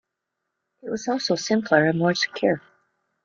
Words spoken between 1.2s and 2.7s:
simpler and more secure.